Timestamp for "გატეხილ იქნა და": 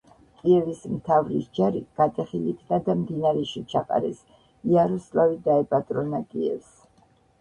1.99-2.95